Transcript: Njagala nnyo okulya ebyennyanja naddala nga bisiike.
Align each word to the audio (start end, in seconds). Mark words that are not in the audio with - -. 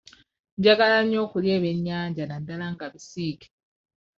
Njagala 0.57 0.97
nnyo 1.01 1.17
okulya 1.25 1.51
ebyennyanja 1.57 2.23
naddala 2.27 2.65
nga 2.73 2.85
bisiike. 2.93 3.47